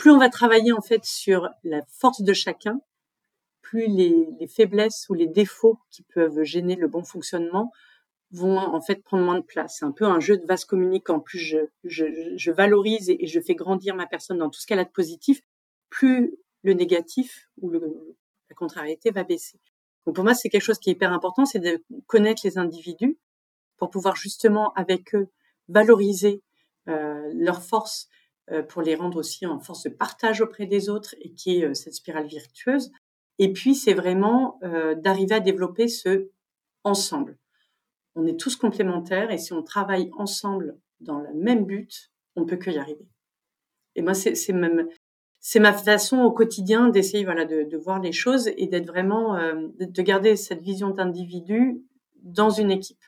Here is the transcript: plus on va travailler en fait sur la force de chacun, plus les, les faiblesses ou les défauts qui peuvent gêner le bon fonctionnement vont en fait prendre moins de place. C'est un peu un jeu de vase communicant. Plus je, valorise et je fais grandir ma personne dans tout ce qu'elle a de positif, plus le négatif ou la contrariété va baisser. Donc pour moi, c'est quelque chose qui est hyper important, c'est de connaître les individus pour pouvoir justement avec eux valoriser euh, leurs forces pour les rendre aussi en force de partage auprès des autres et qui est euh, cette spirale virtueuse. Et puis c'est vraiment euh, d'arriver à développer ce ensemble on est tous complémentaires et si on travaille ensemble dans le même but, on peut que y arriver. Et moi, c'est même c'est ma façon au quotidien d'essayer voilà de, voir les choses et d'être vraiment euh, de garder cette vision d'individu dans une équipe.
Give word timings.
plus 0.00 0.10
on 0.10 0.18
va 0.18 0.30
travailler 0.30 0.72
en 0.72 0.80
fait 0.80 1.04
sur 1.04 1.50
la 1.62 1.82
force 1.88 2.22
de 2.22 2.32
chacun, 2.32 2.80
plus 3.60 3.86
les, 3.86 4.26
les 4.40 4.46
faiblesses 4.46 5.06
ou 5.10 5.14
les 5.14 5.26
défauts 5.26 5.78
qui 5.90 6.02
peuvent 6.02 6.42
gêner 6.42 6.74
le 6.74 6.88
bon 6.88 7.04
fonctionnement 7.04 7.70
vont 8.32 8.56
en 8.56 8.80
fait 8.80 9.02
prendre 9.02 9.24
moins 9.24 9.38
de 9.38 9.44
place. 9.44 9.76
C'est 9.78 9.84
un 9.84 9.92
peu 9.92 10.06
un 10.06 10.18
jeu 10.18 10.38
de 10.38 10.46
vase 10.46 10.64
communicant. 10.64 11.20
Plus 11.20 11.38
je, 11.84 12.50
valorise 12.50 13.10
et 13.10 13.26
je 13.26 13.40
fais 13.40 13.54
grandir 13.54 13.94
ma 13.94 14.06
personne 14.06 14.38
dans 14.38 14.48
tout 14.48 14.58
ce 14.58 14.66
qu'elle 14.66 14.78
a 14.78 14.84
de 14.84 14.90
positif, 14.90 15.42
plus 15.90 16.34
le 16.62 16.72
négatif 16.72 17.50
ou 17.60 17.70
la 17.70 18.56
contrariété 18.56 19.10
va 19.10 19.22
baisser. 19.22 19.60
Donc 20.06 20.14
pour 20.14 20.24
moi, 20.24 20.32
c'est 20.32 20.48
quelque 20.48 20.62
chose 20.62 20.78
qui 20.78 20.88
est 20.88 20.94
hyper 20.94 21.12
important, 21.12 21.44
c'est 21.44 21.58
de 21.58 21.84
connaître 22.06 22.40
les 22.44 22.56
individus 22.56 23.18
pour 23.76 23.90
pouvoir 23.90 24.16
justement 24.16 24.72
avec 24.76 25.14
eux 25.14 25.28
valoriser 25.68 26.42
euh, 26.88 27.30
leurs 27.34 27.62
forces 27.62 28.08
pour 28.62 28.82
les 28.82 28.94
rendre 28.94 29.18
aussi 29.18 29.46
en 29.46 29.60
force 29.60 29.84
de 29.84 29.90
partage 29.90 30.40
auprès 30.40 30.66
des 30.66 30.88
autres 30.88 31.14
et 31.20 31.32
qui 31.32 31.58
est 31.58 31.64
euh, 31.64 31.74
cette 31.74 31.94
spirale 31.94 32.26
virtueuse. 32.26 32.90
Et 33.38 33.52
puis 33.52 33.74
c'est 33.74 33.94
vraiment 33.94 34.58
euh, 34.62 34.94
d'arriver 34.94 35.36
à 35.36 35.40
développer 35.40 35.88
ce 35.88 36.30
ensemble 36.84 37.36
on 38.14 38.26
est 38.26 38.38
tous 38.38 38.56
complémentaires 38.56 39.30
et 39.30 39.38
si 39.38 39.52
on 39.52 39.62
travaille 39.62 40.10
ensemble 40.16 40.76
dans 41.00 41.18
le 41.18 41.32
même 41.34 41.64
but, 41.64 42.10
on 42.36 42.44
peut 42.44 42.56
que 42.56 42.70
y 42.70 42.78
arriver. 42.78 43.08
Et 43.96 44.02
moi, 44.02 44.14
c'est 44.14 44.52
même 44.52 44.88
c'est 45.42 45.60
ma 45.60 45.72
façon 45.72 46.18
au 46.18 46.30
quotidien 46.32 46.90
d'essayer 46.90 47.24
voilà 47.24 47.46
de, 47.46 47.76
voir 47.78 47.98
les 48.00 48.12
choses 48.12 48.50
et 48.58 48.66
d'être 48.66 48.86
vraiment 48.86 49.36
euh, 49.36 49.68
de 49.78 50.02
garder 50.02 50.36
cette 50.36 50.60
vision 50.60 50.90
d'individu 50.90 51.82
dans 52.22 52.50
une 52.50 52.70
équipe. 52.70 53.02